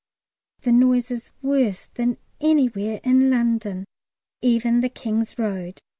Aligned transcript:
The 0.61 0.71
noise 0.71 1.11
is 1.11 1.31
worse 1.43 1.85
than 1.93 2.17
anywhere 2.39 2.99
in 3.03 3.29
London, 3.29 3.85
even 4.41 4.79
the 4.81 4.89
King's 4.89 5.37
Road. 5.37 5.77